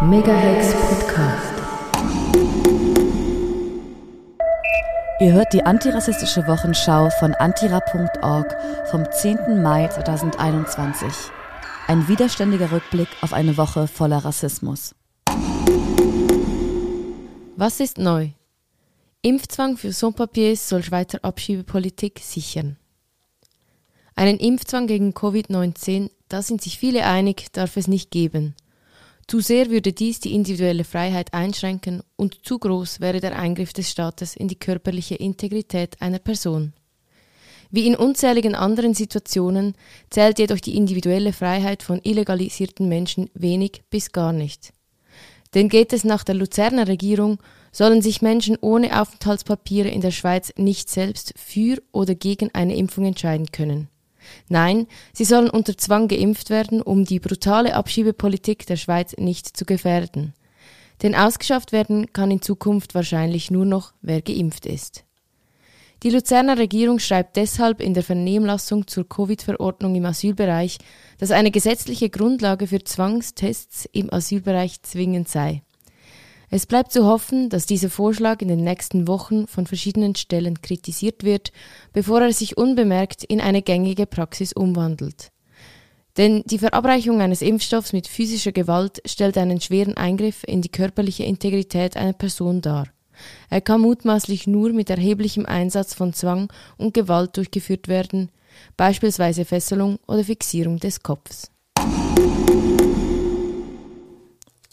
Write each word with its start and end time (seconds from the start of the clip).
Megahex 0.00 0.74
Podcast. 0.74 1.54
Ihr 5.18 5.32
hört 5.32 5.52
die 5.52 5.64
antirassistische 5.64 6.46
Wochenschau 6.46 7.10
von 7.18 7.34
antira.org 7.34 8.56
vom 8.92 9.10
10. 9.10 9.60
Mai 9.60 9.88
2021. 9.88 11.08
Ein 11.88 12.06
widerständiger 12.06 12.70
Rückblick 12.70 13.08
auf 13.22 13.32
eine 13.32 13.56
Woche 13.56 13.88
voller 13.88 14.18
Rassismus. 14.18 14.94
Was 17.56 17.80
ist 17.80 17.98
neu? 17.98 18.28
Impfzwang 19.22 19.76
für 19.76 19.92
Sans-Papiers 19.92 20.68
soll 20.68 20.84
Schweizer 20.84 21.24
Abschiebepolitik 21.24 22.20
sichern. 22.20 22.76
Einen 24.14 24.38
Impfzwang 24.38 24.86
gegen 24.86 25.10
Covid-19, 25.10 26.10
da 26.28 26.42
sind 26.42 26.62
sich 26.62 26.78
viele 26.78 27.04
einig, 27.04 27.52
darf 27.52 27.76
es 27.76 27.88
nicht 27.88 28.12
geben. 28.12 28.54
Zu 29.28 29.40
sehr 29.40 29.68
würde 29.68 29.92
dies 29.92 30.20
die 30.20 30.32
individuelle 30.32 30.84
Freiheit 30.84 31.34
einschränken 31.34 32.02
und 32.16 32.46
zu 32.46 32.58
groß 32.58 33.00
wäre 33.00 33.20
der 33.20 33.38
Eingriff 33.38 33.74
des 33.74 33.90
Staates 33.90 34.34
in 34.34 34.48
die 34.48 34.58
körperliche 34.58 35.16
Integrität 35.16 36.00
einer 36.00 36.18
Person. 36.18 36.72
Wie 37.70 37.86
in 37.86 37.94
unzähligen 37.94 38.54
anderen 38.54 38.94
Situationen 38.94 39.74
zählt 40.08 40.38
jedoch 40.38 40.60
die 40.60 40.78
individuelle 40.78 41.34
Freiheit 41.34 41.82
von 41.82 42.00
illegalisierten 42.02 42.88
Menschen 42.88 43.28
wenig 43.34 43.82
bis 43.90 44.12
gar 44.12 44.32
nicht. 44.32 44.72
Denn 45.52 45.68
geht 45.68 45.92
es 45.92 46.04
nach 46.04 46.24
der 46.24 46.34
Luzerner 46.34 46.88
Regierung, 46.88 47.38
sollen 47.70 48.00
sich 48.00 48.22
Menschen 48.22 48.56
ohne 48.62 48.98
Aufenthaltspapiere 48.98 49.88
in 49.88 50.00
der 50.00 50.10
Schweiz 50.10 50.54
nicht 50.56 50.88
selbst 50.88 51.34
für 51.36 51.82
oder 51.92 52.14
gegen 52.14 52.54
eine 52.54 52.76
Impfung 52.76 53.04
entscheiden 53.04 53.52
können. 53.52 53.88
Nein, 54.48 54.86
sie 55.12 55.24
sollen 55.24 55.50
unter 55.50 55.76
Zwang 55.76 56.08
geimpft 56.08 56.50
werden, 56.50 56.82
um 56.82 57.04
die 57.04 57.20
brutale 57.20 57.74
Abschiebepolitik 57.74 58.66
der 58.66 58.76
Schweiz 58.76 59.14
nicht 59.18 59.56
zu 59.56 59.64
gefährden. 59.64 60.34
Denn 61.02 61.14
ausgeschafft 61.14 61.72
werden 61.72 62.12
kann 62.12 62.30
in 62.30 62.42
Zukunft 62.42 62.94
wahrscheinlich 62.94 63.50
nur 63.50 63.64
noch, 63.64 63.92
wer 64.02 64.22
geimpft 64.22 64.66
ist. 64.66 65.04
Die 66.04 66.10
Luzerner 66.10 66.58
Regierung 66.58 67.00
schreibt 67.00 67.36
deshalb 67.36 67.80
in 67.80 67.92
der 67.92 68.04
Vernehmlassung 68.04 68.86
zur 68.86 69.08
Covid-Verordnung 69.08 69.96
im 69.96 70.06
Asylbereich, 70.06 70.78
dass 71.18 71.32
eine 71.32 71.50
gesetzliche 71.50 72.08
Grundlage 72.08 72.68
für 72.68 72.84
Zwangstests 72.84 73.88
im 73.92 74.12
Asylbereich 74.12 74.82
zwingend 74.82 75.28
sei. 75.28 75.62
Es 76.50 76.64
bleibt 76.64 76.92
zu 76.92 77.04
hoffen, 77.04 77.50
dass 77.50 77.66
dieser 77.66 77.90
Vorschlag 77.90 78.40
in 78.40 78.48
den 78.48 78.64
nächsten 78.64 79.06
Wochen 79.06 79.46
von 79.46 79.66
verschiedenen 79.66 80.14
Stellen 80.14 80.62
kritisiert 80.62 81.22
wird, 81.22 81.52
bevor 81.92 82.22
er 82.22 82.32
sich 82.32 82.56
unbemerkt 82.56 83.22
in 83.24 83.40
eine 83.40 83.60
gängige 83.60 84.06
Praxis 84.06 84.54
umwandelt. 84.54 85.30
Denn 86.16 86.42
die 86.46 86.58
Verabreichung 86.58 87.20
eines 87.20 87.42
Impfstoffs 87.42 87.92
mit 87.92 88.08
physischer 88.08 88.52
Gewalt 88.52 89.02
stellt 89.04 89.36
einen 89.36 89.60
schweren 89.60 89.96
Eingriff 89.96 90.42
in 90.44 90.62
die 90.62 90.70
körperliche 90.70 91.24
Integrität 91.24 91.96
einer 91.96 92.14
Person 92.14 92.62
dar. 92.62 92.88
Er 93.50 93.60
kann 93.60 93.82
mutmaßlich 93.82 94.46
nur 94.46 94.72
mit 94.72 94.90
erheblichem 94.90 95.44
Einsatz 95.44 95.92
von 95.92 96.14
Zwang 96.14 96.50
und 96.76 96.94
Gewalt 96.94 97.36
durchgeführt 97.36 97.88
werden, 97.88 98.30
beispielsweise 98.76 99.44
Fesselung 99.44 99.98
oder 100.06 100.24
Fixierung 100.24 100.78
des 100.78 101.02
Kopfs. 101.02 101.50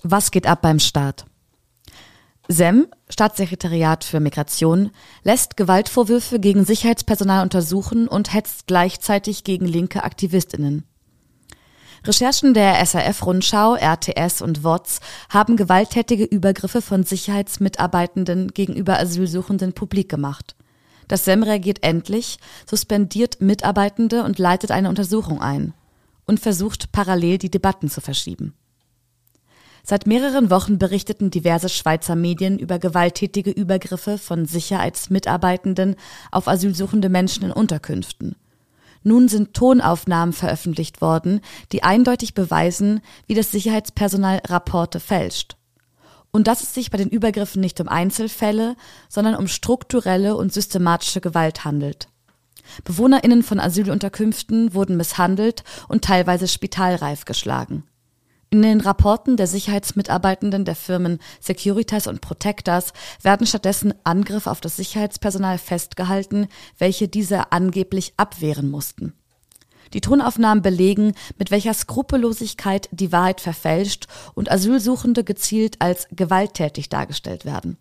Was 0.04 0.32
geht 0.32 0.48
ab 0.48 0.62
beim 0.62 0.80
Staat? 0.80 1.26
SEM, 2.48 2.88
Staatssekretariat 3.10 4.04
für 4.04 4.20
Migration, 4.20 4.92
lässt 5.24 5.58
Gewaltvorwürfe 5.58 6.40
gegen 6.40 6.64
Sicherheitspersonal 6.64 7.42
untersuchen 7.42 8.08
und 8.08 8.34
hetzt 8.34 8.68
gleichzeitig 8.68 9.44
gegen 9.44 9.66
linke 9.66 10.04
Aktivistinnen. 10.04 10.84
Recherchen 12.06 12.54
der 12.54 12.86
SRF-Rundschau, 12.86 13.76
RTS 13.78 14.42
und 14.42 14.64
WOTS 14.64 15.00
haben 15.30 15.58
gewalttätige 15.58 16.24
Übergriffe 16.24 16.84
von 16.84 17.04
Sicherheitsmitarbeitenden 17.04 18.50
gegenüber 18.50 19.00
Asylsuchenden 19.00 19.74
publik 19.74 20.08
gemacht. 20.08 20.56
Das 21.08 21.26
SEM 21.26 21.42
reagiert 21.42 21.80
endlich, 21.82 22.38
suspendiert 22.70 23.42
Mitarbeitende 23.42 24.24
und 24.24 24.38
leitet 24.38 24.70
eine 24.70 24.90
Untersuchung 24.90 25.42
ein 25.42 25.74
und 26.28 26.40
versucht 26.40 26.92
parallel 26.92 27.40
die 27.40 27.52
Debatten 27.52 27.90
zu 27.90 28.02
verschieben. 28.02 28.54
Seit 29.88 30.08
mehreren 30.08 30.50
Wochen 30.50 30.80
berichteten 30.80 31.30
diverse 31.30 31.70
Schweizer 31.70 32.16
Medien 32.16 32.58
über 32.58 32.80
gewalttätige 32.80 33.52
Übergriffe 33.52 34.18
von 34.18 34.48
Sicherheitsmitarbeitenden 34.48 35.96
auf 36.32 36.48
asylsuchende 36.48 37.08
Menschen 37.08 37.44
in 37.44 37.52
Unterkünften. 37.52 38.36
Nun 39.04 39.28
sind 39.28 39.54
Tonaufnahmen 39.54 40.34
veröffentlicht 40.34 41.02
worden, 41.02 41.40
die 41.72 41.84
eindeutig 41.84 42.34
beweisen, 42.34 43.02
wie 43.28 43.36
das 43.36 43.52
Sicherheitspersonal 43.52 44.42
Rapporte 44.48 45.00
fälscht. 45.00 45.56
Und 46.32 46.48
dass 46.48 46.64
es 46.64 46.74
sich 46.74 46.90
bei 46.90 46.98
den 46.98 47.10
Übergriffen 47.10 47.62
nicht 47.62 47.80
um 47.80 47.88
Einzelfälle, 47.88 48.76
sondern 49.08 49.36
um 49.36 49.48
strukturelle 49.48 50.36
und 50.36 50.52
systematische 50.52 51.22
Gewalt 51.22 51.64
handelt. 51.64 52.08
Bewohnerinnen 52.86 53.44
von 53.44 53.60
Asylunterkünften 53.60 54.74
wurden 54.74 54.98
misshandelt 54.98 55.64
und 55.88 56.04
teilweise 56.04 56.48
spitalreif 56.48 57.26
geschlagen. 57.26 57.84
In 58.50 58.62
den 58.62 58.80
Rapporten 58.80 59.38
der 59.38 59.48
Sicherheitsmitarbeitenden 59.48 60.66
der 60.66 60.76
Firmen 60.76 61.20
Securitas 61.42 62.08
und 62.08 62.22
Protectas 62.22 62.94
werden 63.22 63.48
stattdessen 63.48 63.94
Angriffe 64.04 64.50
auf 64.52 64.62
das 64.62 64.78
Sicherheitspersonal 64.78 65.58
festgehalten, 65.58 66.48
welche 66.78 67.08
diese 67.08 67.52
angeblich 67.52 68.14
abwehren 68.18 68.70
mussten. 68.70 69.14
Die 69.94 70.02
Tonaufnahmen 70.02 70.62
belegen, 70.62 71.14
mit 71.38 71.52
welcher 71.52 71.74
Skrupellosigkeit 71.74 72.90
die 72.92 73.12
Wahrheit 73.12 73.42
verfälscht 73.42 74.08
und 74.34 74.52
Asylsuchende 74.52 75.24
gezielt 75.24 75.82
als 75.82 76.08
gewalttätig 76.12 76.90
dargestellt 76.90 77.46
werden. 77.46 77.78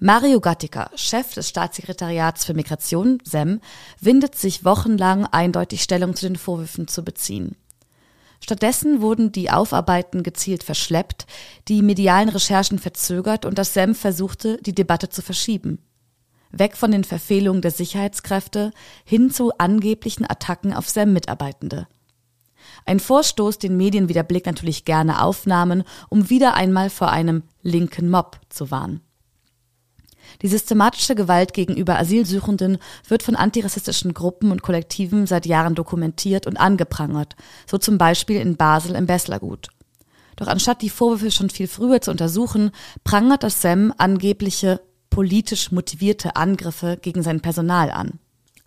Mario 0.00 0.40
Gattica, 0.40 0.90
Chef 0.96 1.34
des 1.34 1.48
Staatssekretariats 1.48 2.44
für 2.44 2.54
Migration, 2.54 3.18
SEM, 3.22 3.60
windet 4.00 4.34
sich 4.34 4.64
wochenlang 4.64 5.26
eindeutig 5.26 5.82
Stellung 5.82 6.16
zu 6.16 6.26
den 6.26 6.36
Vorwürfen 6.36 6.88
zu 6.88 7.04
beziehen. 7.04 7.56
Stattdessen 8.40 9.00
wurden 9.00 9.32
die 9.32 9.50
Aufarbeiten 9.50 10.22
gezielt 10.22 10.62
verschleppt, 10.62 11.26
die 11.68 11.82
medialen 11.82 12.28
Recherchen 12.28 12.78
verzögert 12.78 13.44
und 13.44 13.58
das 13.58 13.74
SEM 13.74 13.94
versuchte, 13.94 14.58
die 14.62 14.74
Debatte 14.74 15.08
zu 15.08 15.22
verschieben. 15.22 15.78
Weg 16.50 16.76
von 16.76 16.90
den 16.90 17.04
Verfehlungen 17.04 17.62
der 17.62 17.70
Sicherheitskräfte 17.70 18.72
hin 19.04 19.30
zu 19.30 19.52
angeblichen 19.58 20.28
Attacken 20.28 20.72
auf 20.72 20.88
SEM-Mitarbeitende. 20.88 21.88
Ein 22.86 23.00
Vorstoß, 23.00 23.58
den 23.58 23.76
Medien 23.76 24.08
wie 24.08 24.14
der 24.14 24.22
Blick 24.22 24.46
natürlich 24.46 24.84
gerne 24.84 25.22
aufnahmen, 25.22 25.84
um 26.08 26.30
wieder 26.30 26.54
einmal 26.54 26.90
vor 26.90 27.10
einem 27.10 27.42
linken 27.62 28.10
Mob 28.10 28.40
zu 28.50 28.70
warnen. 28.70 29.00
Die 30.42 30.48
systematische 30.48 31.14
Gewalt 31.14 31.54
gegenüber 31.54 31.98
Asylsuchenden 31.98 32.78
wird 33.08 33.22
von 33.22 33.36
antirassistischen 33.36 34.14
Gruppen 34.14 34.50
und 34.50 34.62
Kollektiven 34.62 35.26
seit 35.26 35.46
Jahren 35.46 35.74
dokumentiert 35.74 36.46
und 36.46 36.56
angeprangert, 36.56 37.36
so 37.66 37.78
zum 37.78 37.98
Beispiel 37.98 38.40
in 38.40 38.56
Basel 38.56 38.94
im 38.94 39.06
Besslergut. 39.06 39.68
Doch 40.36 40.48
anstatt 40.48 40.82
die 40.82 40.90
Vorwürfe 40.90 41.30
schon 41.30 41.50
viel 41.50 41.68
früher 41.68 42.00
zu 42.00 42.10
untersuchen, 42.10 42.72
prangert 43.04 43.42
das 43.42 43.62
SEM 43.62 43.92
angebliche 43.98 44.80
politisch 45.10 45.70
motivierte 45.70 46.34
Angriffe 46.34 46.98
gegen 47.00 47.22
sein 47.22 47.40
Personal 47.40 47.90
an. 47.90 48.18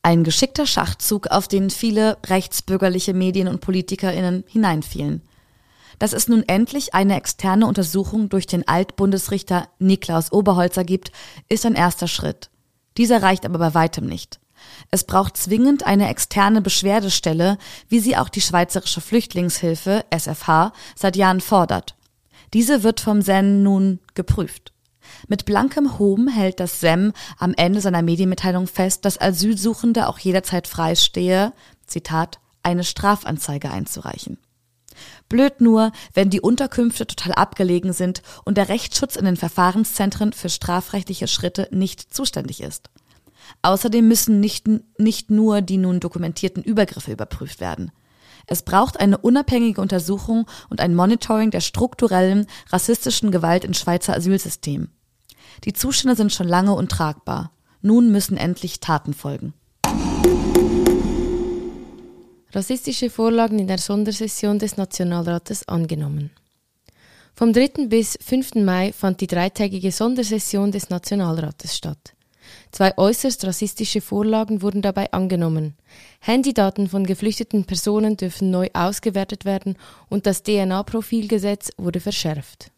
Ein 0.02 0.24
geschickter 0.24 0.66
Schachzug, 0.66 1.28
auf 1.28 1.50
den 1.50 1.70
viele 1.70 2.18
rechtsbürgerliche 2.28 3.14
Medien 3.14 3.50
und 3.50 3.60
PolitikerInnen 3.60 4.46
hineinfielen. 4.48 5.22
Dass 6.00 6.14
es 6.14 6.28
nun 6.28 6.44
endlich 6.44 6.94
eine 6.94 7.16
externe 7.16 7.66
Untersuchung 7.66 8.30
durch 8.30 8.46
den 8.46 8.68
Altbundesrichter 8.68 9.68
Niklaus 9.80 10.32
Oberholzer 10.32 10.84
gibt, 10.84 11.12
ist 11.50 11.66
ein 11.66 11.76
erster 11.76 12.08
Schritt. 12.08 12.50
Dieser 12.98 13.22
reicht 13.22 13.46
aber 13.46 13.60
bei 13.60 13.74
weitem 13.74 14.06
nicht. 14.06 14.40
Es 14.92 15.04
braucht 15.04 15.38
zwingend 15.38 15.86
eine 15.86 16.10
externe 16.10 16.62
Beschwerdestelle, 16.62 17.58
wie 17.90 18.00
sie 18.00 18.18
auch 18.18 18.30
die 18.30 18.42
Schweizerische 18.42 19.02
Flüchtlingshilfe 19.02 20.06
SFH 20.10 20.74
seit 20.96 21.16
Jahren 21.16 21.42
fordert. 21.42 21.96
Diese 22.54 22.84
wird 22.84 23.00
vom 23.00 23.22
SEM 23.22 23.64
nun 23.64 24.00
geprüft. 24.14 24.74
Mit 25.28 25.46
blankem 25.46 26.00
Hohn 26.00 26.28
hält 26.28 26.60
das 26.60 26.80
SEM 26.80 27.14
am 27.38 27.54
Ende 27.56 27.82
seiner 27.82 28.02
Medienmitteilung 28.02 28.68
fest, 28.68 29.06
dass 29.06 29.20
Asylsuchende 29.20 30.08
auch 30.08 30.20
jederzeit 30.20 30.68
freistehe, 30.68 31.54
Zitat, 31.86 32.40
eine 32.64 32.84
Strafanzeige 32.84 33.72
einzureichen. 33.72 34.38
Blöd 35.30 35.62
nur, 35.62 35.92
wenn 36.14 36.30
die 36.30 36.42
Unterkünfte 36.42 37.08
total 37.08 37.34
abgelegen 37.34 37.94
sind 37.94 38.22
und 38.46 38.58
der 38.58 38.70
Rechtsschutz 38.70 39.16
in 39.16 39.26
den 39.26 39.38
Verfahrenszentren 39.38 40.34
für 40.34 40.50
strafrechtliche 40.50 41.28
Schritte 41.28 41.68
nicht 41.72 42.14
zuständig 42.14 42.62
ist. 42.62 42.90
Außerdem 43.62 44.08
müssen 44.08 44.40
nicht, 44.40 44.68
nicht 44.98 45.32
nur 45.32 45.62
die 45.62 45.78
nun 45.78 46.00
dokumentierten 46.00 46.64
Übergriffe 46.64 47.12
überprüft 47.12 47.60
werden. 47.60 47.92
Es 48.46 48.62
braucht 48.62 49.00
eine 49.00 49.18
unabhängige 49.18 49.82
Untersuchung 49.82 50.48
und 50.70 50.80
ein 50.80 50.96
Monitoring 50.96 51.52
der 51.52 51.60
strukturellen 51.60 52.48
rassistischen 52.70 53.32
Gewalt 53.32 53.66
im 53.66 53.74
Schweizer 53.74 54.16
Asylsystem. 54.16 54.90
Die 55.66 55.74
Zustände 55.74 56.16
sind 56.16 56.32
schon 56.32 56.48
lange 56.48 56.74
untragbar. 56.74 57.52
Nun 57.82 58.12
müssen 58.12 58.38
endlich 58.38 58.80
Taten 58.80 59.14
folgen. 59.14 59.54
Rassistische 62.58 63.12
Vorlagen 63.12 63.60
in 63.60 63.68
der 63.68 63.78
Sondersession 63.78 64.58
des 64.58 64.78
Nationalrates 64.78 65.68
angenommen. 65.68 66.32
Vom 67.36 67.54
3. 67.54 67.86
bis 67.86 68.18
5. 68.20 68.56
Mai 68.56 68.94
fand 68.94 69.22
die 69.22 69.28
dreitägige 69.28 69.92
Sondersession 69.92 70.72
des 70.72 70.90
Nationalrates 70.90 71.78
statt. 71.78 72.16
Zwei 72.72 72.98
äußerst 72.98 73.46
rassistische 73.46 74.02
Vorlagen 74.02 74.64
wurden 74.64 74.82
dabei 74.82 75.12
angenommen. 75.12 75.76
Handydaten 76.20 76.90
von 76.90 77.06
geflüchteten 77.06 77.66
Personen 77.66 78.18
dürfen 78.18 78.50
neu 78.50 78.70
ausgewertet 78.74 79.46
werden 79.46 79.78
und 80.10 80.26
das 80.26 80.42
DNA-Profilgesetz 80.42 81.70
wurde 81.78 82.00
verschärft. 82.00 82.72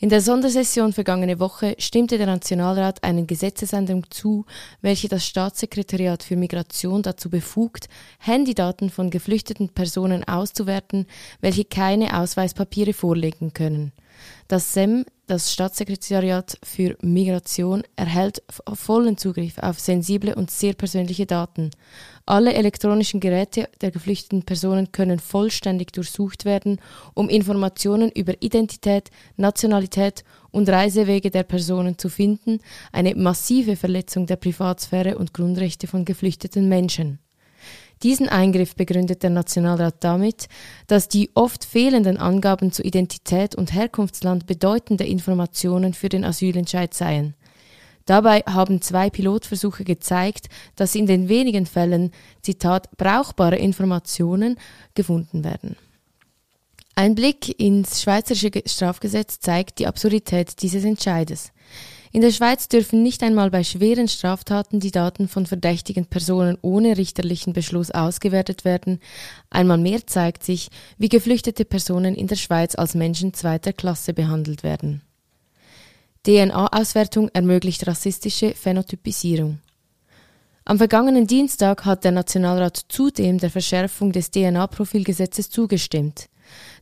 In 0.00 0.10
der 0.10 0.20
Sondersession 0.20 0.92
vergangene 0.92 1.40
Woche 1.40 1.74
stimmte 1.80 2.18
der 2.18 2.28
Nationalrat 2.28 3.02
einen 3.02 3.26
Gesetzesänderung 3.26 4.08
zu, 4.10 4.46
welche 4.80 5.08
das 5.08 5.26
Staatssekretariat 5.26 6.22
für 6.22 6.36
Migration 6.36 7.02
dazu 7.02 7.28
befugt, 7.28 7.88
Handydaten 8.20 8.90
von 8.90 9.10
geflüchteten 9.10 9.70
Personen 9.70 10.22
auszuwerten, 10.22 11.08
welche 11.40 11.64
keine 11.64 12.16
Ausweispapiere 12.16 12.92
vorlegen 12.92 13.52
können. 13.52 13.90
Das 14.48 14.72
SEM 14.72 15.04
das 15.28 15.52
Staatssekretariat 15.52 16.56
für 16.62 16.96
Migration 17.02 17.82
erhält 17.96 18.42
vollen 18.72 19.18
Zugriff 19.18 19.58
auf 19.58 19.78
sensible 19.78 20.34
und 20.34 20.50
sehr 20.50 20.72
persönliche 20.72 21.26
Daten. 21.26 21.70
Alle 22.24 22.54
elektronischen 22.54 23.20
Geräte 23.20 23.68
der 23.82 23.90
geflüchteten 23.90 24.44
Personen 24.44 24.90
können 24.90 25.18
vollständig 25.18 25.92
durchsucht 25.92 26.46
werden, 26.46 26.80
um 27.12 27.28
Informationen 27.28 28.10
über 28.10 28.40
Identität, 28.40 29.10
Nationalität 29.36 30.24
und 30.50 30.70
Reisewege 30.70 31.30
der 31.30 31.42
Personen 31.42 31.98
zu 31.98 32.08
finden, 32.08 32.60
eine 32.90 33.14
massive 33.14 33.76
Verletzung 33.76 34.26
der 34.26 34.36
Privatsphäre 34.36 35.18
und 35.18 35.34
Grundrechte 35.34 35.86
von 35.86 36.06
geflüchteten 36.06 36.70
Menschen. 36.70 37.18
Diesen 38.02 38.28
Eingriff 38.28 38.76
begründet 38.76 39.22
der 39.22 39.30
Nationalrat 39.30 39.96
damit, 40.00 40.48
dass 40.86 41.08
die 41.08 41.30
oft 41.34 41.64
fehlenden 41.64 42.16
Angaben 42.16 42.70
zu 42.70 42.82
Identität 42.82 43.54
und 43.54 43.72
Herkunftsland 43.72 44.46
bedeutende 44.46 45.04
Informationen 45.04 45.94
für 45.94 46.08
den 46.08 46.24
Asylentscheid 46.24 46.94
seien. 46.94 47.34
Dabei 48.06 48.40
haben 48.46 48.80
zwei 48.80 49.10
Pilotversuche 49.10 49.84
gezeigt, 49.84 50.48
dass 50.76 50.94
in 50.94 51.06
den 51.06 51.28
wenigen 51.28 51.66
Fällen, 51.66 52.12
Zitat, 52.40 52.96
brauchbare 52.96 53.56
Informationen 53.56 54.56
gefunden 54.94 55.44
werden. 55.44 55.76
Ein 56.94 57.14
Blick 57.14 57.60
ins 57.60 58.02
Schweizerische 58.02 58.50
Strafgesetz 58.64 59.40
zeigt 59.40 59.78
die 59.78 59.86
Absurdität 59.86 60.62
dieses 60.62 60.84
Entscheides. 60.84 61.52
In 62.12 62.22
der 62.22 62.30
Schweiz 62.30 62.68
dürfen 62.68 63.02
nicht 63.02 63.22
einmal 63.22 63.50
bei 63.50 63.62
schweren 63.62 64.08
Straftaten 64.08 64.80
die 64.80 64.90
Daten 64.90 65.28
von 65.28 65.46
verdächtigen 65.46 66.06
Personen 66.06 66.56
ohne 66.62 66.96
richterlichen 66.96 67.52
Beschluss 67.52 67.90
ausgewertet 67.90 68.64
werden. 68.64 69.00
Einmal 69.50 69.78
mehr 69.78 70.06
zeigt 70.06 70.42
sich, 70.42 70.68
wie 70.96 71.10
geflüchtete 71.10 71.64
Personen 71.64 72.14
in 72.14 72.26
der 72.26 72.36
Schweiz 72.36 72.74
als 72.74 72.94
Menschen 72.94 73.34
zweiter 73.34 73.72
Klasse 73.72 74.14
behandelt 74.14 74.62
werden. 74.62 75.02
DNA-Auswertung 76.26 77.28
ermöglicht 77.32 77.86
rassistische 77.86 78.54
Phänotypisierung. 78.54 79.58
Am 80.64 80.76
vergangenen 80.76 81.26
Dienstag 81.26 81.86
hat 81.86 82.04
der 82.04 82.12
Nationalrat 82.12 82.78
zudem 82.88 83.38
der 83.38 83.50
Verschärfung 83.50 84.12
des 84.12 84.30
DNA-Profilgesetzes 84.30 85.48
zugestimmt. 85.48 86.28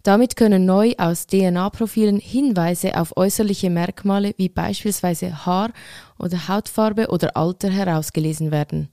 Damit 0.07 0.37
können 0.37 0.67
neu 0.67 0.95
aus 0.99 1.27
DNA-Profilen 1.27 2.21
Hinweise 2.21 2.97
auf 2.97 3.17
äußerliche 3.17 3.71
Merkmale 3.71 4.35
wie 4.37 4.49
beispielsweise 4.49 5.45
Haar 5.45 5.73
oder 6.17 6.47
Hautfarbe 6.47 7.09
oder 7.09 7.37
Alter 7.37 7.71
herausgelesen 7.71 8.53
werden. 8.53 8.89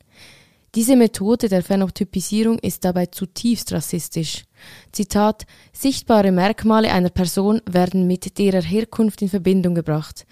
Diese 0.73 0.95
Methode 0.95 1.49
der 1.49 1.61
Phänotypisierung 1.61 2.57
ist 2.57 2.83
dabei 2.83 3.05
zutiefst 3.05 3.71
rassistisch. 3.73 4.45
Zitat 4.91 5.45
Sichtbare 5.71 6.31
Merkmale 6.31 6.91
einer 6.91 7.11
Person 7.11 7.61
werden 7.69 8.07
mit 8.07 8.39
derer 8.39 8.63
Herkunft 8.63 9.21
in 9.21 9.29
Verbindung 9.29 9.75
gebracht. 9.75 10.25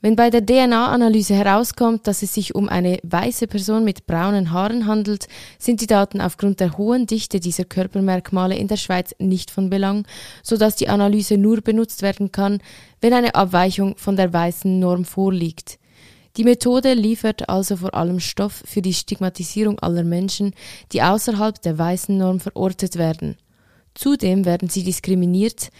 Wenn 0.00 0.14
bei 0.14 0.30
der 0.30 0.46
DNA-Analyse 0.46 1.34
herauskommt, 1.34 2.06
dass 2.06 2.22
es 2.22 2.32
sich 2.32 2.54
um 2.54 2.68
eine 2.68 2.98
weiße 3.02 3.48
Person 3.48 3.82
mit 3.82 4.06
braunen 4.06 4.52
Haaren 4.52 4.86
handelt, 4.86 5.26
sind 5.58 5.80
die 5.80 5.88
Daten 5.88 6.20
aufgrund 6.20 6.60
der 6.60 6.78
hohen 6.78 7.06
Dichte 7.06 7.40
dieser 7.40 7.64
Körpermerkmale 7.64 8.56
in 8.56 8.68
der 8.68 8.76
Schweiz 8.76 9.12
nicht 9.18 9.50
von 9.50 9.70
Belang, 9.70 10.06
so 10.44 10.56
dass 10.56 10.76
die 10.76 10.88
Analyse 10.88 11.36
nur 11.36 11.62
benutzt 11.62 12.02
werden 12.02 12.30
kann, 12.30 12.60
wenn 13.00 13.12
eine 13.12 13.34
Abweichung 13.34 13.96
von 13.96 14.14
der 14.14 14.32
weißen 14.32 14.78
Norm 14.78 15.04
vorliegt. 15.04 15.80
Die 16.36 16.44
Methode 16.44 16.94
liefert 16.94 17.48
also 17.48 17.78
vor 17.78 17.94
allem 17.94 18.20
Stoff 18.20 18.62
für 18.64 18.82
die 18.82 18.94
Stigmatisierung 18.94 19.80
aller 19.80 20.04
Menschen, 20.04 20.54
die 20.92 21.02
außerhalb 21.02 21.60
der 21.60 21.76
weißen 21.76 22.16
Norm 22.16 22.38
verortet 22.38 22.96
werden. 22.96 23.36
Zudem 23.94 24.44
werden 24.44 24.68
sie 24.68 24.84
diskriminiert, 24.84 25.70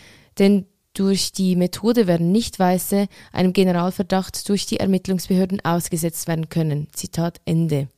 denn 0.41 0.67
durch 0.99 1.33
die 1.33 1.55
Methode 1.55 2.06
werden 2.06 2.33
Nicht-Weiße 2.33 3.06
einem 3.33 3.53
Generalverdacht 3.53 4.49
durch 4.49 4.67
die 4.67 4.81
Ermittlungsbehörden 4.81 5.65
ausgesetzt 5.65 6.27
werden 6.27 6.49
können. 6.49 6.89
Zitat 6.93 7.41
Ende. 7.45 7.89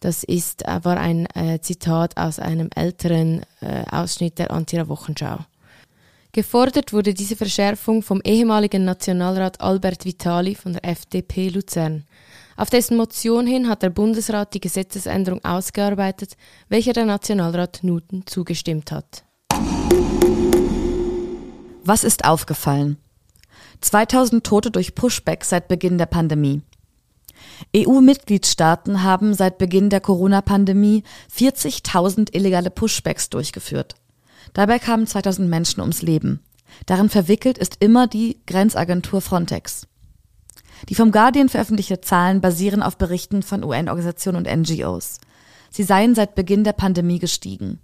Das 0.00 0.24
ist, 0.24 0.66
äh, 0.66 0.84
war 0.84 0.96
ein 0.96 1.26
äh, 1.34 1.60
Zitat 1.60 2.16
aus 2.16 2.38
einem 2.38 2.70
älteren 2.74 3.42
äh, 3.60 3.84
Ausschnitt 3.90 4.38
der 4.38 4.50
Antira 4.50 4.88
Wochenschau. 4.88 5.38
Gefordert 6.32 6.94
wurde 6.94 7.12
diese 7.12 7.36
Verschärfung 7.36 8.02
vom 8.02 8.22
ehemaligen 8.24 8.84
Nationalrat 8.84 9.60
Albert 9.60 10.06
Vitali 10.06 10.54
von 10.54 10.72
der 10.72 10.84
FDP 10.84 11.50
Luzern. 11.50 12.04
Auf 12.56 12.70
dessen 12.70 12.96
Motion 12.96 13.46
hin 13.46 13.68
hat 13.68 13.82
der 13.82 13.90
Bundesrat 13.90 14.54
die 14.54 14.60
Gesetzesänderung 14.60 15.44
ausgearbeitet, 15.44 16.36
welcher 16.68 16.94
der 16.94 17.04
Nationalrat 17.04 17.80
Nuten 17.82 18.26
zugestimmt 18.26 18.90
hat. 18.90 19.24
Was 21.84 22.04
ist 22.04 22.24
aufgefallen? 22.24 22.96
2000 23.80 24.44
Tote 24.44 24.70
durch 24.70 24.94
Pushback 24.94 25.44
seit 25.44 25.66
Beginn 25.66 25.98
der 25.98 26.06
Pandemie. 26.06 26.62
EU-Mitgliedstaaten 27.76 29.02
haben 29.02 29.34
seit 29.34 29.58
Beginn 29.58 29.90
der 29.90 30.00
Corona-Pandemie 30.00 31.02
40.000 31.36 32.34
illegale 32.36 32.70
Pushbacks 32.70 33.30
durchgeführt. 33.30 33.96
Dabei 34.52 34.78
kamen 34.78 35.08
2000 35.08 35.48
Menschen 35.48 35.80
ums 35.80 36.02
Leben. 36.02 36.40
Darin 36.86 37.08
verwickelt 37.08 37.58
ist 37.58 37.78
immer 37.80 38.06
die 38.06 38.40
Grenzagentur 38.46 39.20
Frontex. 39.20 39.88
Die 40.88 40.94
vom 40.94 41.10
Guardian 41.10 41.48
veröffentlichte 41.48 42.00
Zahlen 42.00 42.40
basieren 42.40 42.82
auf 42.82 42.96
Berichten 42.96 43.42
von 43.42 43.64
UN-Organisationen 43.64 44.46
und 44.46 44.56
NGOs. 44.56 45.18
Sie 45.70 45.82
seien 45.82 46.14
seit 46.14 46.36
Beginn 46.36 46.62
der 46.62 46.74
Pandemie 46.74 47.18
gestiegen. 47.18 47.80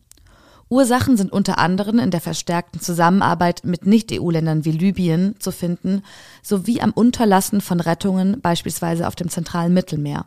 Ursachen 0.71 1.17
sind 1.17 1.33
unter 1.33 1.59
anderem 1.59 1.99
in 1.99 2.11
der 2.11 2.21
verstärkten 2.21 2.81
Zusammenarbeit 2.81 3.63
mit 3.65 3.87
Nicht-EU-Ländern 3.87 4.65
wie 4.65 4.73
Libyen 4.73 5.35
zu 5.39 5.51
finden, 5.51 6.03
sowie 6.43 6.81
am 6.81 6.93
Unterlassen 6.93 7.61
von 7.61 7.81
Rettungen 7.81 8.41
beispielsweise 8.41 9.09
auf 9.09 9.17
dem 9.17 9.31
zentralen 9.31 9.73
Mittelmeer. 9.73 10.27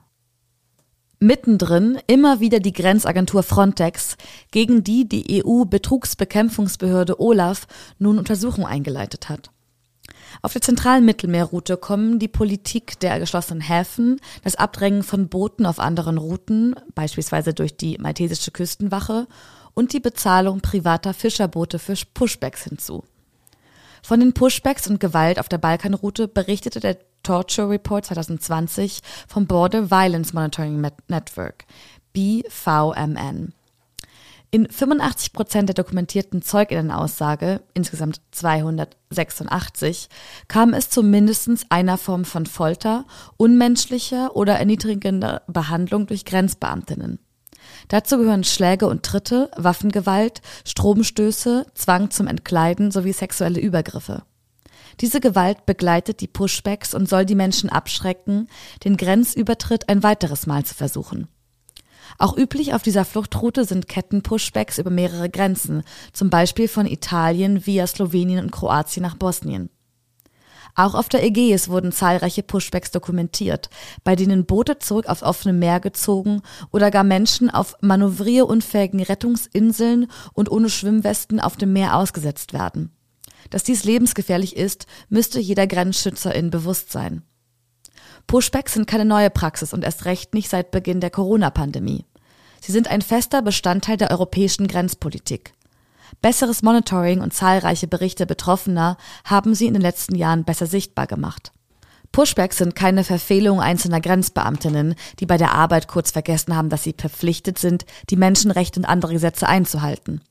Mittendrin 1.19 1.99
immer 2.07 2.39
wieder 2.39 2.59
die 2.59 2.73
Grenzagentur 2.73 3.43
Frontex, 3.43 4.17
gegen 4.49 4.83
die 4.83 5.07
die 5.07 5.43
EU-Betrugsbekämpfungsbehörde 5.45 7.21
Olaf 7.21 7.67
nun 7.99 8.17
Untersuchungen 8.17 8.65
eingeleitet 8.65 9.29
hat. 9.29 9.51
Auf 10.41 10.53
der 10.53 10.63
zentralen 10.63 11.05
Mittelmeerroute 11.05 11.77
kommen 11.77 12.17
die 12.17 12.27
Politik 12.27 12.99
der 12.99 13.19
geschlossenen 13.19 13.61
Häfen, 13.61 14.19
das 14.43 14.55
Abdrängen 14.55 15.03
von 15.03 15.29
Booten 15.29 15.67
auf 15.67 15.79
anderen 15.79 16.17
Routen, 16.17 16.75
beispielsweise 16.95 17.53
durch 17.53 17.77
die 17.77 17.99
maltesische 17.99 18.49
Küstenwache, 18.49 19.27
und 19.73 19.93
die 19.93 19.99
Bezahlung 19.99 20.61
privater 20.61 21.13
Fischerboote 21.13 21.79
für 21.79 21.95
Pushbacks 22.13 22.63
hinzu. 22.63 23.03
Von 24.03 24.19
den 24.19 24.33
Pushbacks 24.33 24.87
und 24.87 24.99
Gewalt 24.99 25.39
auf 25.39 25.49
der 25.49 25.59
Balkanroute 25.59 26.27
berichtete 26.27 26.79
der 26.79 26.97
Torture 27.23 27.69
Report 27.69 28.05
2020 28.05 29.01
vom 29.27 29.45
Border 29.45 29.91
Violence 29.91 30.33
Monitoring 30.33 30.81
Network, 31.07 31.65
BVMN. 32.13 33.53
In 34.53 34.69
85 34.69 35.31
Prozent 35.31 35.69
der 35.69 35.75
dokumentierten 35.75 36.41
Zeuginnenaussage, 36.41 37.61
insgesamt 37.73 38.19
286, 38.31 40.09
kam 40.49 40.73
es 40.73 40.89
zu 40.89 41.03
mindestens 41.03 41.65
einer 41.69 41.97
Form 41.97 42.25
von 42.25 42.45
Folter, 42.45 43.05
unmenschlicher 43.37 44.35
oder 44.35 44.55
erniedrigender 44.55 45.43
Behandlung 45.47 46.05
durch 46.05 46.25
Grenzbeamtinnen. 46.25 47.19
Dazu 47.87 48.17
gehören 48.17 48.43
Schläge 48.43 48.87
und 48.87 49.03
Tritte, 49.03 49.49
Waffengewalt, 49.55 50.41
Stromstöße, 50.65 51.65
Zwang 51.73 52.11
zum 52.11 52.27
Entkleiden 52.27 52.91
sowie 52.91 53.13
sexuelle 53.13 53.59
Übergriffe. 53.59 54.23
Diese 54.99 55.19
Gewalt 55.19 55.65
begleitet 55.65 56.21
die 56.21 56.27
Pushbacks 56.27 56.93
und 56.93 57.07
soll 57.07 57.25
die 57.25 57.35
Menschen 57.35 57.69
abschrecken, 57.69 58.47
den 58.83 58.97
Grenzübertritt 58.97 59.89
ein 59.89 60.03
weiteres 60.03 60.47
Mal 60.47 60.63
zu 60.65 60.75
versuchen. 60.75 61.27
Auch 62.17 62.37
üblich 62.37 62.73
auf 62.73 62.83
dieser 62.83 63.05
Fluchtroute 63.05 63.65
sind 63.65 63.87
Ketten-Pushbacks 63.87 64.77
über 64.77 64.89
mehrere 64.89 65.29
Grenzen, 65.29 65.83
zum 66.13 66.29
Beispiel 66.29 66.67
von 66.67 66.85
Italien 66.85 67.65
via 67.65 67.87
Slowenien 67.87 68.43
und 68.43 68.51
Kroatien 68.51 69.03
nach 69.03 69.15
Bosnien. 69.15 69.69
Auch 70.75 70.95
auf 70.95 71.09
der 71.09 71.23
Ägäis 71.23 71.69
wurden 71.69 71.91
zahlreiche 71.91 72.43
Pushbacks 72.43 72.91
dokumentiert, 72.91 73.69
bei 74.03 74.15
denen 74.15 74.45
Boote 74.45 74.79
zurück 74.79 75.07
aufs 75.07 75.23
offene 75.23 75.53
Meer 75.53 75.79
gezogen 75.79 76.41
oder 76.71 76.91
gar 76.91 77.03
Menschen 77.03 77.49
auf 77.49 77.75
manövrierunfähigen 77.81 79.01
Rettungsinseln 79.01 80.07
und 80.33 80.49
ohne 80.49 80.69
Schwimmwesten 80.69 81.39
auf 81.39 81.57
dem 81.57 81.73
Meer 81.73 81.95
ausgesetzt 81.97 82.53
werden. 82.53 82.91
Dass 83.49 83.63
dies 83.63 83.83
lebensgefährlich 83.83 84.55
ist, 84.55 84.85
müsste 85.09 85.39
jeder 85.39 85.67
Grenzschützerin 85.67 86.49
bewusst 86.49 86.91
sein. 86.91 87.23
Pushbacks 88.27 88.73
sind 88.73 88.87
keine 88.87 89.05
neue 89.05 89.29
Praxis 89.29 89.73
und 89.73 89.83
erst 89.83 90.05
recht 90.05 90.33
nicht 90.33 90.49
seit 90.49 90.71
Beginn 90.71 91.01
der 91.01 91.09
Corona-Pandemie. 91.09 92.05
Sie 92.61 92.71
sind 92.71 92.87
ein 92.87 93.01
fester 93.01 93.41
Bestandteil 93.41 93.97
der 93.97 94.11
europäischen 94.11 94.67
Grenzpolitik. 94.67 95.53
Besseres 96.21 96.61
Monitoring 96.61 97.21
und 97.21 97.33
zahlreiche 97.33 97.87
Berichte 97.87 98.25
Betroffener 98.25 98.97
haben 99.23 99.55
sie 99.55 99.67
in 99.67 99.73
den 99.73 99.81
letzten 99.81 100.15
Jahren 100.15 100.43
besser 100.43 100.67
sichtbar 100.67 101.07
gemacht. 101.07 101.51
Pushbacks 102.11 102.57
sind 102.57 102.75
keine 102.75 103.03
Verfehlung 103.03 103.61
einzelner 103.61 104.01
Grenzbeamtinnen, 104.01 104.95
die 105.19 105.25
bei 105.25 105.37
der 105.37 105.53
Arbeit 105.53 105.87
kurz 105.87 106.11
vergessen 106.11 106.55
haben, 106.55 106.69
dass 106.69 106.83
sie 106.83 106.93
verpflichtet 106.97 107.57
sind, 107.57 107.85
die 108.09 108.17
Menschenrechte 108.17 108.79
und 108.79 108.85
andere 108.85 109.13
Gesetze 109.13 109.47
einzuhalten. 109.47 110.21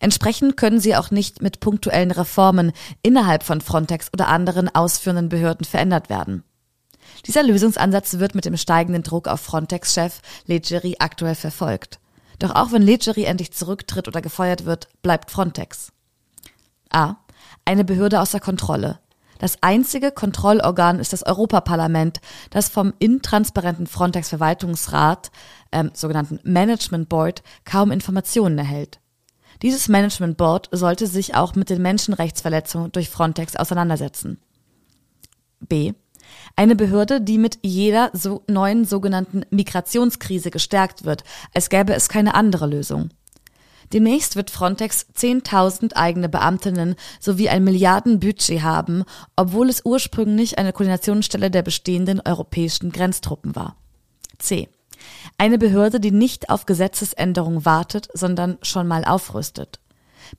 Entsprechend 0.00 0.56
können 0.56 0.80
sie 0.80 0.96
auch 0.96 1.10
nicht 1.10 1.42
mit 1.42 1.60
punktuellen 1.60 2.10
Reformen 2.10 2.72
innerhalb 3.02 3.42
von 3.42 3.60
Frontex 3.60 4.10
oder 4.12 4.28
anderen 4.28 4.72
ausführenden 4.74 5.28
Behörden 5.28 5.64
verändert 5.64 6.08
werden. 6.08 6.44
Dieser 7.26 7.42
Lösungsansatz 7.42 8.18
wird 8.18 8.34
mit 8.34 8.44
dem 8.44 8.56
steigenden 8.56 9.02
Druck 9.02 9.28
auf 9.28 9.40
Frontex-Chef 9.40 10.20
Leggeri 10.46 10.96
aktuell 10.98 11.34
verfolgt. 11.34 11.98
Doch 12.38 12.54
auch 12.54 12.72
wenn 12.72 12.82
Leggeri 12.82 13.24
endlich 13.24 13.52
zurücktritt 13.52 14.08
oder 14.08 14.20
gefeuert 14.20 14.64
wird, 14.64 14.88
bleibt 15.02 15.30
Frontex. 15.30 15.92
A. 16.90 17.16
Eine 17.64 17.84
Behörde 17.84 18.20
außer 18.20 18.40
Kontrolle. 18.40 19.00
Das 19.38 19.62
einzige 19.62 20.10
Kontrollorgan 20.10 20.98
ist 20.98 21.12
das 21.12 21.24
Europaparlament, 21.24 22.20
das 22.50 22.68
vom 22.68 22.92
intransparenten 22.98 23.86
Frontex-Verwaltungsrat, 23.86 25.30
ähm, 25.70 25.90
sogenannten 25.94 26.40
Management 26.42 27.08
Board, 27.08 27.42
kaum 27.64 27.92
Informationen 27.92 28.58
erhält. 28.58 29.00
Dieses 29.62 29.88
Management 29.88 30.36
Board 30.36 30.68
sollte 30.72 31.06
sich 31.06 31.34
auch 31.34 31.54
mit 31.54 31.70
den 31.70 31.82
Menschenrechtsverletzungen 31.82 32.92
durch 32.92 33.10
Frontex 33.10 33.56
auseinandersetzen. 33.56 34.40
B. 35.60 35.94
Eine 36.58 36.74
Behörde, 36.74 37.20
die 37.20 37.38
mit 37.38 37.60
jeder 37.62 38.10
so 38.14 38.42
neuen 38.48 38.84
sogenannten 38.84 39.42
Migrationskrise 39.50 40.50
gestärkt 40.50 41.04
wird, 41.04 41.22
als 41.54 41.70
gäbe 41.70 41.94
es 41.94 42.08
keine 42.08 42.34
andere 42.34 42.66
Lösung. 42.66 43.10
Demnächst 43.92 44.34
wird 44.34 44.50
Frontex 44.50 45.06
10.000 45.16 45.94
eigene 45.94 46.28
Beamtinnen 46.28 46.96
sowie 47.20 47.48
ein 47.48 47.62
Milliardenbudget 47.62 48.62
haben, 48.62 49.04
obwohl 49.36 49.68
es 49.68 49.84
ursprünglich 49.84 50.58
eine 50.58 50.72
Koordinationsstelle 50.72 51.52
der 51.52 51.62
bestehenden 51.62 52.20
europäischen 52.24 52.90
Grenztruppen 52.90 53.54
war. 53.54 53.76
C. 54.38 54.68
Eine 55.36 55.58
Behörde, 55.58 56.00
die 56.00 56.10
nicht 56.10 56.50
auf 56.50 56.66
Gesetzesänderungen 56.66 57.66
wartet, 57.66 58.08
sondern 58.14 58.58
schon 58.62 58.88
mal 58.88 59.04
aufrüstet. 59.04 59.78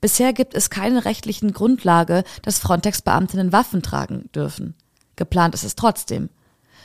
Bisher 0.02 0.34
gibt 0.34 0.54
es 0.54 0.68
keine 0.68 1.06
rechtlichen 1.06 1.54
Grundlage, 1.54 2.24
dass 2.42 2.58
Frontex-Beamtinnen 2.58 3.54
Waffen 3.54 3.82
tragen 3.82 4.28
dürfen. 4.34 4.74
Geplant 5.20 5.52
ist 5.52 5.64
es 5.64 5.76
trotzdem. 5.76 6.30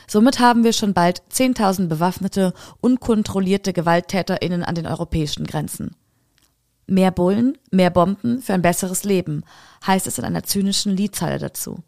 Somit 0.07 0.39
haben 0.41 0.65
wir 0.65 0.73
schon 0.73 0.93
bald 0.93 1.23
10.000 1.31 1.87
bewaffnete, 1.87 2.53
unkontrollierte 2.81 3.71
GewalttäterInnen 3.71 4.61
an 4.61 4.75
den 4.75 4.85
europäischen 4.85 5.47
Grenzen. 5.47 5.95
Mehr 6.85 7.11
Bullen, 7.11 7.57
mehr 7.71 7.91
Bomben 7.91 8.41
für 8.41 8.53
ein 8.53 8.61
besseres 8.61 9.05
Leben, 9.05 9.45
heißt 9.87 10.05
es 10.05 10.17
in 10.17 10.25
einer 10.25 10.43
zynischen 10.43 10.97
Liedzeile 10.97 11.39
dazu. 11.39 11.79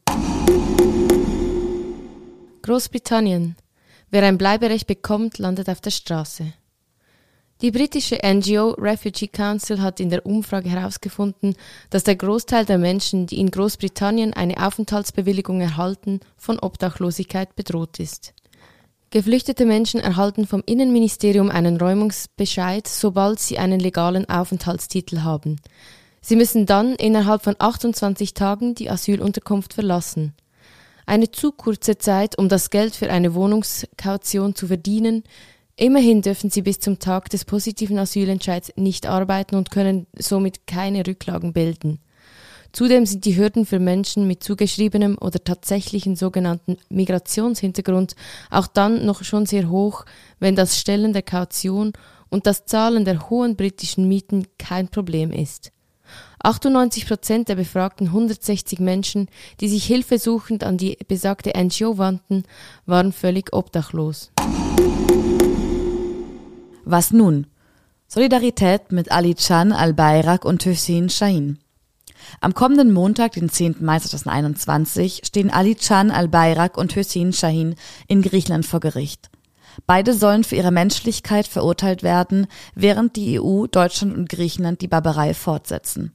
Großbritannien. 2.62 3.58
Wer 4.10 4.24
ein 4.24 4.38
Bleiberecht 4.38 4.88
bekommt, 4.88 5.38
landet 5.38 5.70
auf 5.70 5.82
der 5.82 5.92
Straße. 5.92 6.54
Die 7.62 7.72
britische 7.72 8.20
NGO 8.24 8.76
Refugee 8.78 9.28
Council 9.28 9.82
hat 9.82 10.00
in 10.00 10.12
der 10.12 10.28
Umfrage 10.28 10.70
herausgefunden, 10.70 11.56
dass 11.90 12.04
der 12.04 12.16
Großteil 12.16 12.66
der 12.66 12.78
Menschen, 12.78 13.26
die 13.26 13.40
in 13.40 13.50
Großbritannien 13.50 14.34
eine 14.34 14.64
Aufenthaltsbewilligung 14.64 15.60
erhalten, 15.60 16.20
von 16.38 16.60
Obdachlosigkeit 16.60 17.56
bedroht 17.56 18.00
ist. 18.00 18.36
Geflüchtete 19.10 19.66
Menschen 19.66 20.00
erhalten 20.00 20.46
vom 20.46 20.62
Innenministerium 20.68 21.50
einen 21.50 21.78
Räumungsbescheid, 21.78 22.88
sobald 22.88 23.40
sie 23.40 23.58
einen 23.58 23.80
legalen 23.80 24.30
Aufenthaltstitel 24.30 25.22
haben. 25.22 25.56
Sie 26.22 26.36
müssen 26.36 26.68
dann 26.68 26.94
innerhalb 26.96 27.42
von 27.42 27.56
28 27.58 28.36
Tagen 28.36 28.76
die 28.76 28.90
Asylunterkunft 28.90 29.74
verlassen. 29.74 30.34
Eine 31.08 31.32
zu 31.32 31.54
kurze 31.54 31.98
Zeit, 31.98 32.38
um 32.38 32.50
das 32.50 32.70
Geld 32.70 32.96
für 32.96 33.10
eine 33.10 33.34
Wohnungskaution 33.34 34.56
zu 34.56 34.68
verdienen. 34.68 35.24
Immerhin 35.80 36.24
dürfen 36.24 36.50
sie 36.50 36.64
bis 36.64 36.80
zum 36.80 36.98
Tag 36.98 37.30
des 37.30 37.46
positiven 37.46 38.00
Asylentscheids 38.00 38.74
nicht 38.78 39.06
arbeiten 39.06 39.56
und 39.56 39.70
können 39.70 40.08
somit 40.18 40.66
keine 40.66 41.06
Rücklagen 41.06 41.54
bilden. 41.54 42.00
Zudem 42.72 43.06
sind 43.06 43.26
die 43.26 43.38
Hürden 43.38 43.64
für 43.64 43.78
Menschen 43.78 44.26
mit 44.26 44.44
zugeschriebenem 44.44 45.20
oder 45.22 45.44
tatsächlichen 45.44 46.16
sogenannten 46.16 46.78
Migrationshintergrund 46.90 48.16
auch 48.50 48.66
dann 48.66 49.06
noch 49.06 49.24
schon 49.24 49.46
sehr 49.46 49.70
hoch, 49.70 50.06
wenn 50.40 50.56
das 50.56 50.80
Stellen 50.80 51.14
der 51.14 51.22
Kaution 51.22 51.94
und 52.30 52.48
das 52.48 52.66
Zahlen 52.66 53.06
der 53.06 53.30
hohen 53.30 53.56
britischen 53.56 54.08
Mieten 54.08 54.48
kein 54.58 54.88
Problem 54.88 55.32
ist. 55.32 55.72
98 56.40 57.08
Prozent 57.08 57.50
der 57.50 57.56
befragten 57.56 58.08
160 58.08 58.80
Menschen, 58.80 59.28
die 59.60 59.70
sich 59.70 59.86
hilfesuchend 59.86 60.64
an 60.64 60.78
die 60.78 60.98
besagte 61.08 61.54
NGO 61.56 62.00
wandten, 62.00 62.46
waren 62.88 63.14
völlig 63.14 63.54
obdachlos. 63.54 64.32
Was 66.90 67.12
nun? 67.12 67.48
Solidarität 68.08 68.94
mit 68.94 69.12
Ali 69.12 69.36
Chan 69.36 69.74
al-Bayrak 69.74 70.46
und 70.46 70.66
Hussein 70.66 71.10
Shahin. 71.10 71.60
Am 72.40 72.54
kommenden 72.54 72.94
Montag, 72.94 73.34
den 73.34 73.50
10. 73.50 73.78
Mai 73.82 74.00
2021, 74.00 75.24
stehen 75.26 75.50
Ali 75.50 75.76
Can 75.76 76.12
al-Bayrak 76.12 76.78
und 76.78 76.96
Hüseyin 76.96 77.34
Shahin 77.34 77.76
in 78.08 78.22
Griechenland 78.22 78.66
vor 78.66 78.80
Gericht. 78.80 79.30
Beide 79.86 80.14
sollen 80.14 80.46
für 80.46 80.56
ihre 80.56 80.72
Menschlichkeit 80.72 81.46
verurteilt 81.46 82.04
werden, 82.04 82.48
während 82.74 83.18
die 83.18 83.38
EU, 83.38 83.68
Deutschland 83.68 84.16
und 84.16 84.30
Griechenland 84.30 84.80
die 84.80 84.88
Barbarei 84.88 85.34
fortsetzen. 85.34 86.14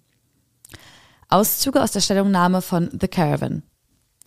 Auszüge 1.29 1.83
aus 1.83 1.93
der 1.93 2.01
Stellungnahme 2.01 2.63
von 2.63 2.89
The 2.99 3.09
Caravan. 3.09 3.63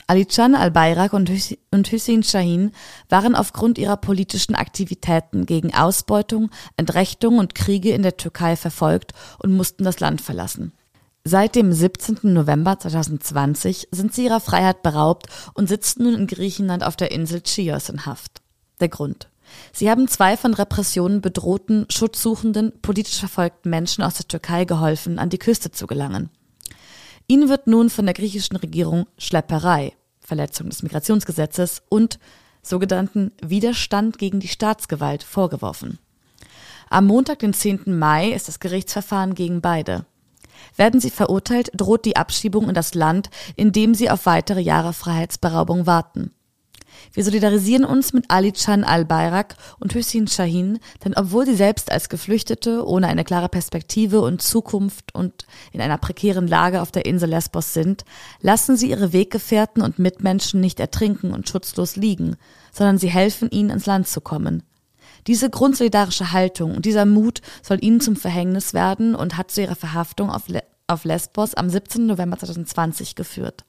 Ali 0.07 0.25
Can 0.25 0.53
al-Bayrak 0.53 1.13
und 1.13 1.29
Hüseyin 1.29 2.23
Shahin 2.23 2.71
waren 3.09 3.33
aufgrund 3.33 3.79
ihrer 3.79 3.97
politischen 3.97 4.53
Aktivitäten 4.53 5.47
gegen 5.47 5.73
Ausbeutung, 5.73 6.51
Entrechtung 6.77 7.39
und 7.39 7.55
Kriege 7.55 7.91
in 7.91 8.03
der 8.03 8.17
Türkei 8.17 8.55
verfolgt 8.55 9.13
und 9.39 9.51
mussten 9.51 9.83
das 9.83 9.99
Land 9.99 10.21
verlassen. 10.21 10.73
Seit 11.23 11.55
dem 11.55 11.73
17. 11.73 12.19
November 12.21 12.77
2020 12.77 13.87
sind 13.89 14.13
sie 14.13 14.25
ihrer 14.25 14.39
Freiheit 14.39 14.83
beraubt 14.83 15.25
und 15.55 15.67
sitzen 15.67 16.03
nun 16.03 16.13
in 16.13 16.27
Griechenland 16.27 16.83
auf 16.83 16.95
der 16.95 17.11
Insel 17.11 17.41
Chios 17.41 17.89
in 17.89 18.05
Haft. 18.05 18.43
Der 18.79 18.89
Grund. 18.89 19.27
Sie 19.73 19.89
haben 19.89 20.07
zwei 20.07 20.37
von 20.37 20.53
Repressionen 20.53 21.21
bedrohten, 21.21 21.87
schutzsuchenden, 21.89 22.73
politisch 22.83 23.19
verfolgten 23.19 23.71
Menschen 23.71 24.03
aus 24.03 24.15
der 24.15 24.27
Türkei 24.27 24.65
geholfen, 24.65 25.17
an 25.17 25.31
die 25.31 25.39
Küste 25.39 25.71
zu 25.71 25.87
gelangen. 25.87 26.29
Ihnen 27.27 27.49
wird 27.49 27.67
nun 27.67 27.89
von 27.89 28.05
der 28.05 28.13
griechischen 28.13 28.55
Regierung 28.55 29.07
Schlepperei, 29.17 29.93
Verletzung 30.19 30.69
des 30.69 30.83
Migrationsgesetzes 30.83 31.81
und 31.89 32.19
sogenannten 32.61 33.31
Widerstand 33.41 34.17
gegen 34.17 34.39
die 34.39 34.47
Staatsgewalt 34.47 35.23
vorgeworfen. 35.23 35.99
Am 36.89 37.07
Montag, 37.07 37.39
den 37.39 37.53
10. 37.53 37.97
Mai, 37.97 38.29
ist 38.29 38.47
das 38.47 38.59
Gerichtsverfahren 38.59 39.33
gegen 39.33 39.61
beide. 39.61 40.05
Werden 40.75 40.99
sie 40.99 41.09
verurteilt, 41.09 41.71
droht 41.73 42.05
die 42.05 42.15
Abschiebung 42.15 42.69
in 42.69 42.75
das 42.75 42.93
Land, 42.93 43.29
in 43.55 43.71
dem 43.71 43.95
sie 43.95 44.09
auf 44.09 44.25
weitere 44.25 44.61
Jahre 44.61 44.93
Freiheitsberaubung 44.93 45.85
warten. 45.85 46.31
Wir 47.13 47.23
solidarisieren 47.23 47.85
uns 47.85 48.13
mit 48.13 48.25
Ali 48.29 48.51
Chan 48.51 48.83
al-Bayrak 48.83 49.55
und 49.79 49.93
Hüseyin 49.93 50.27
Shahin, 50.27 50.79
denn 51.03 51.13
obwohl 51.15 51.45
sie 51.45 51.55
selbst 51.55 51.91
als 51.91 52.09
Geflüchtete 52.09 52.85
ohne 52.85 53.07
eine 53.07 53.23
klare 53.23 53.49
Perspektive 53.49 54.21
und 54.21 54.41
Zukunft 54.41 55.13
und 55.15 55.45
in 55.71 55.81
einer 55.81 55.97
prekären 55.97 56.47
Lage 56.47 56.81
auf 56.81 56.91
der 56.91 57.05
Insel 57.05 57.29
Lesbos 57.29 57.73
sind, 57.73 58.05
lassen 58.41 58.77
sie 58.77 58.89
ihre 58.89 59.13
Weggefährten 59.13 59.81
und 59.81 59.99
Mitmenschen 59.99 60.61
nicht 60.61 60.79
ertrinken 60.79 61.33
und 61.33 61.49
schutzlos 61.49 61.95
liegen, 61.95 62.35
sondern 62.71 62.97
sie 62.97 63.09
helfen 63.09 63.49
ihnen 63.51 63.69
ins 63.69 63.85
Land 63.85 64.07
zu 64.07 64.21
kommen. 64.21 64.63
Diese 65.27 65.49
grundsolidarische 65.49 66.31
Haltung 66.31 66.75
und 66.75 66.85
dieser 66.85 67.05
Mut 67.05 67.41
soll 67.63 67.83
ihnen 67.83 67.99
zum 67.99 68.15
Verhängnis 68.15 68.73
werden 68.73 69.15
und 69.15 69.37
hat 69.37 69.51
zu 69.51 69.61
ihrer 69.61 69.75
Verhaftung 69.75 70.29
auf, 70.29 70.47
Le 70.47 70.63
auf 70.87 71.03
Lesbos 71.03 71.55
am 71.55 71.69
17. 71.69 72.05
November 72.05 72.37
2020 72.37 73.15
geführt. 73.15 73.65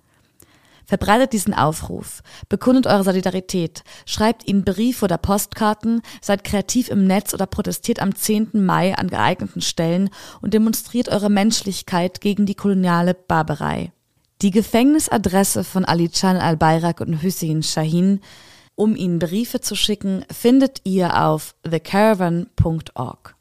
Verbreitet 0.86 1.32
diesen 1.32 1.52
Aufruf, 1.52 2.22
bekundet 2.48 2.86
eure 2.86 3.04
Solidarität, 3.04 3.82
schreibt 4.06 4.46
ihnen 4.48 4.64
Briefe 4.64 5.04
oder 5.04 5.18
Postkarten, 5.18 6.00
seid 6.20 6.44
kreativ 6.44 6.88
im 6.88 7.06
Netz 7.06 7.34
oder 7.34 7.46
protestiert 7.46 8.00
am 8.00 8.14
10. 8.14 8.50
Mai 8.54 8.96
an 8.96 9.08
geeigneten 9.08 9.60
Stellen 9.60 10.10
und 10.40 10.54
demonstriert 10.54 11.08
eure 11.08 11.30
Menschlichkeit 11.30 12.20
gegen 12.20 12.46
die 12.46 12.54
koloniale 12.54 13.14
Barbarei. 13.14 13.92
Die 14.42 14.50
Gefängnisadresse 14.50 15.64
von 15.64 15.84
Ali 15.84 16.08
Chan 16.08 16.36
al-Bayrak 16.36 17.00
und 17.00 17.22
Hussein 17.22 17.62
Shahin 17.62 18.20
um 18.76 18.94
ihnen 18.94 19.18
Briefe 19.18 19.60
zu 19.60 19.74
schicken, 19.74 20.24
findet 20.30 20.82
ihr 20.84 21.24
auf 21.24 21.54
thecaravan.org. 21.64 23.35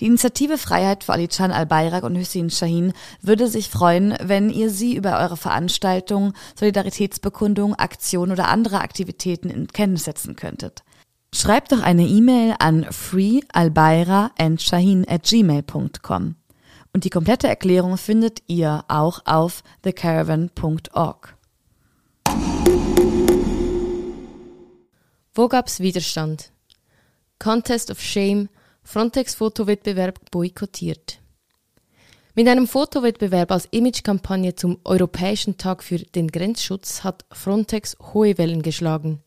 Die 0.00 0.06
Initiative 0.06 0.56
Freiheit 0.56 1.04
für 1.04 1.12
Alican 1.12 1.52
Al-Bayrak 1.52 2.02
und 2.04 2.16
Hussein 2.16 2.48
Shahin 2.48 2.94
würde 3.20 3.48
sich 3.48 3.68
freuen, 3.68 4.16
wenn 4.22 4.48
ihr 4.48 4.70
sie 4.70 4.96
über 4.96 5.18
eure 5.18 5.36
Veranstaltungen, 5.36 6.32
Solidaritätsbekundungen, 6.58 7.78
Aktionen 7.78 8.32
oder 8.32 8.48
andere 8.48 8.80
Aktivitäten 8.80 9.50
in 9.50 9.68
Kenntnis 9.68 10.04
setzen 10.04 10.36
könntet. 10.36 10.84
Schreibt 11.34 11.72
doch 11.72 11.82
eine 11.82 12.06
E-Mail 12.06 12.54
an 12.58 12.86
freealbayra@shahin 12.90 15.06
at 15.06 15.24
gmail.com. 15.24 16.36
Und 16.92 17.04
die 17.04 17.10
komplette 17.10 17.46
Erklärung 17.46 17.96
findet 17.98 18.42
ihr 18.46 18.86
auch 18.88 19.20
auf 19.26 19.62
thecaravan.org. 19.82 21.36
Wo 25.34 25.48
gab's 25.48 25.80
Widerstand? 25.80 26.52
Contest 27.38 27.90
of 27.90 28.00
Shame, 28.00 28.48
Frontex 28.92 29.36
Fotowettbewerb 29.36 30.18
boykottiert. 30.32 31.20
Mit 32.34 32.48
einem 32.48 32.66
Fotowettbewerb 32.66 33.52
als 33.52 33.68
Imagekampagne 33.70 34.56
zum 34.56 34.80
Europäischen 34.82 35.56
Tag 35.56 35.84
für 35.84 35.98
den 35.98 36.26
Grenzschutz 36.26 37.04
hat 37.04 37.24
Frontex 37.30 37.96
hohe 38.12 38.36
Wellen 38.36 38.62
geschlagen. 38.62 39.20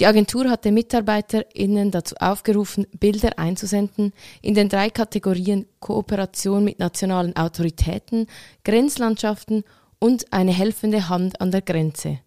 Die 0.00 0.06
Agentur 0.06 0.50
hatte 0.50 0.72
MitarbeiterInnen 0.72 1.92
dazu 1.92 2.16
aufgerufen, 2.18 2.88
Bilder 2.98 3.38
einzusenden 3.38 4.12
in 4.42 4.54
den 4.54 4.68
drei 4.68 4.90
Kategorien 4.90 5.66
Kooperation 5.78 6.64
mit 6.64 6.80
nationalen 6.80 7.36
Autoritäten, 7.36 8.26
Grenzlandschaften 8.64 9.62
und 10.00 10.32
eine 10.32 10.52
helfende 10.52 11.08
Hand 11.08 11.40
an 11.40 11.52
der 11.52 11.62
Grenze. 11.62 12.18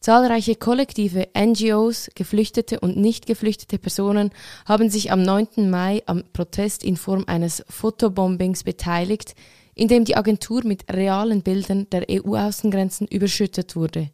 Zahlreiche 0.00 0.54
kollektive 0.54 1.28
NGOs, 1.36 2.08
geflüchtete 2.14 2.80
und 2.80 2.96
nicht 2.96 3.26
geflüchtete 3.26 3.78
Personen 3.78 4.30
haben 4.64 4.88
sich 4.88 5.12
am 5.12 5.22
9. 5.22 5.68
Mai 5.68 6.02
am 6.06 6.24
Protest 6.32 6.82
in 6.84 6.96
Form 6.96 7.24
eines 7.26 7.62
Fotobombings 7.68 8.64
beteiligt, 8.64 9.34
in 9.74 9.88
dem 9.88 10.06
die 10.06 10.16
Agentur 10.16 10.64
mit 10.64 10.90
realen 10.90 11.42
Bildern 11.42 11.86
der 11.90 12.06
EU-Außengrenzen 12.10 13.08
überschüttet 13.08 13.76
wurde. 13.76 14.10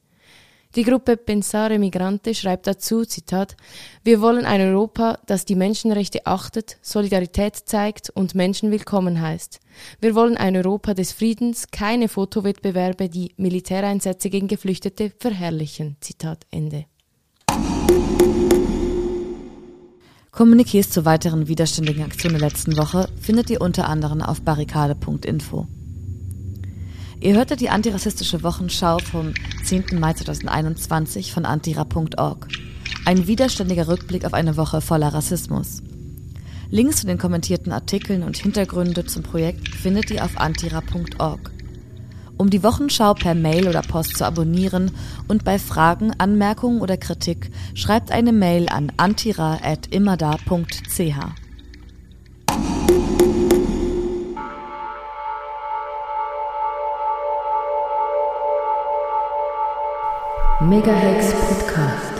Die 0.77 0.85
Gruppe 0.85 1.17
Pensare 1.17 1.79
Migrante 1.79 2.35
schreibt 2.35 2.67
dazu, 2.67 3.07
Zitat, 3.07 3.57
wir 4.05 4.21
wollen 4.21 4.45
ein 4.45 4.61
Europa, 4.61 5.19
das 5.25 5.47
die 5.47 5.55
Menschenrechte 5.55 6.27
achtet, 6.27 6.77
Solidarität 6.83 7.57
zeigt 7.57 8.11
und 8.11 8.35
Menschen 8.35 8.71
willkommen 8.71 9.23
heißt. 9.23 9.61
Wir 10.03 10.15
wollen 10.15 10.37
ein 10.37 10.55
Europa 10.55 10.93
des 10.93 11.13
Friedens, 11.13 11.69
keine 11.71 12.09
Fotowettbewerbe, 12.09 13.09
die 13.09 13.33
Militäreinsätze 13.39 14.29
gegen 14.29 14.49
Geflüchtete 14.49 15.13
verherrlichen. 15.19 15.97
Zitat 16.03 16.45
Ende. 16.51 16.85
Kommuniqués 20.31 20.91
zu 20.91 21.07
weiteren 21.07 21.49
widerständigen 21.49 22.05
Aktionen 22.05 22.39
der 22.39 22.51
letzten 22.51 22.77
Woche 22.77 23.09
findet 23.19 23.49
ihr 23.49 23.63
unter 23.63 23.89
anderem 23.89 24.21
auf 24.21 24.43
barrikade.info. 24.43 25.67
Ihr 27.21 27.35
hörte 27.35 27.57
die 27.57 27.71
antirassistische 27.71 28.43
Wochenschau 28.43 28.99
vom 28.99 29.33
10. 29.65 29.99
Mai 29.99 30.13
2021 30.13 31.33
von 31.33 31.47
antira.org. 31.47 32.49
Ein 33.07 33.27
widerständiger 33.27 33.89
Rückblick 33.89 34.27
auf 34.27 34.35
eine 34.35 34.57
Woche 34.57 34.81
voller 34.81 35.15
Rassismus. 35.15 35.83
Links 36.71 37.01
zu 37.01 37.07
den 37.07 37.19
kommentierten 37.19 37.73
Artikeln 37.73 38.23
und 38.23 38.37
Hintergründe 38.37 39.07
zum 39.07 39.23
Projekt 39.23 39.75
findet 39.75 40.11
ihr 40.11 40.25
auf 40.25 40.39
antira.org. 40.39 41.53
Um 42.37 42.51
die 42.51 42.63
Wochenschau 42.63 43.15
per 43.15 43.35
Mail 43.35 43.67
oder 43.67 43.81
Post 43.81 44.19
zu 44.19 44.27
abonnieren 44.27 44.91
und 45.27 45.43
bei 45.43 45.59
Fragen, 45.59 46.13
Anmerkungen 46.19 46.83
oder 46.83 46.99
Kritik 46.99 47.51
schreibt 47.75 48.13
eine 48.13 48.33
Mail 48.33 48.69
an 48.69 48.93
antira.immerda.ch. 48.99 51.46
Megahex 60.61 61.35
Podcast. 61.35 62.16